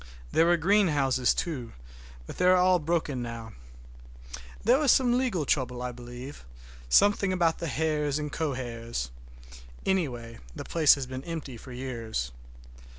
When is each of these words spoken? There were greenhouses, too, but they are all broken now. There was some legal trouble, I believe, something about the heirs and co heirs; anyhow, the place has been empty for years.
There 0.31 0.47
were 0.47 0.57
greenhouses, 0.57 1.31
too, 1.31 1.73
but 2.25 2.39
they 2.39 2.45
are 2.45 2.55
all 2.55 2.79
broken 2.79 3.21
now. 3.21 3.53
There 4.63 4.79
was 4.79 4.91
some 4.91 5.15
legal 5.15 5.45
trouble, 5.45 5.83
I 5.83 5.91
believe, 5.91 6.43
something 6.89 7.31
about 7.31 7.59
the 7.59 7.71
heirs 7.79 8.17
and 8.17 8.31
co 8.33 8.53
heirs; 8.53 9.11
anyhow, 9.85 10.37
the 10.55 10.63
place 10.63 10.95
has 10.95 11.05
been 11.05 11.23
empty 11.25 11.55
for 11.55 11.71
years. 11.71 12.31